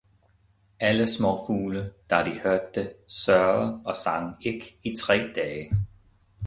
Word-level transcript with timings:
Alle 0.79 1.07
småfugle, 1.07 1.83
da 2.09 2.19
de 2.25 2.33
hørte 2.39 2.69
det, 2.75 2.93
sørgede 3.07 3.69
og 3.85 3.95
sang 4.03 4.35
ikke 4.39 4.77
i 4.83 4.95
tre 4.95 5.31
dage. 5.35 5.71